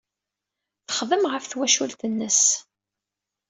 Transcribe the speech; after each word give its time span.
Texdem 0.87 1.23
ɣef 1.31 1.43
twacult-nnes. 1.45 2.41